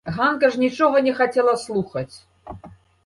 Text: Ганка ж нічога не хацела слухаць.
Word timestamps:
Ганка 0.13 0.47
ж 0.53 0.61
нічога 0.63 1.03
не 1.07 1.13
хацела 1.21 1.53
слухаць. 1.65 2.15